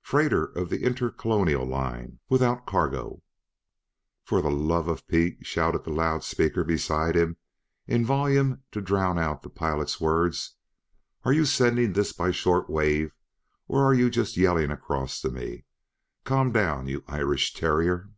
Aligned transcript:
"Freighter 0.00 0.46
of 0.46 0.70
the 0.70 0.82
Intercolonial 0.82 1.66
Line, 1.66 2.18
without 2.30 2.64
cargo" 2.64 3.22
"For 4.24 4.40
the 4.40 4.50
love 4.50 4.88
of 4.88 5.06
Pete," 5.06 5.40
shouted 5.44 5.84
the 5.84 5.90
loudspeaker 5.92 6.64
beside 6.64 7.14
him 7.14 7.36
in 7.86 8.02
volume 8.02 8.62
to 8.72 8.80
drown 8.80 9.18
out 9.18 9.42
the 9.42 9.50
pilot's 9.50 10.00
words, 10.00 10.54
"are 11.24 11.34
you 11.34 11.44
sending 11.44 11.92
this 11.92 12.14
by 12.14 12.30
short 12.30 12.70
wave, 12.70 13.12
or 13.68 13.84
are 13.84 13.92
you 13.92 14.08
just 14.08 14.38
yelling 14.38 14.70
across 14.70 15.20
to 15.20 15.28
me? 15.30 15.66
Calm 16.24 16.50
down, 16.50 16.86
you 16.88 17.04
Irish 17.06 17.52
terrier!" 17.52 18.08